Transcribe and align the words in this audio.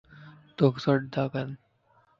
توک 0.57 0.75
سڏتاڪن 0.83 1.49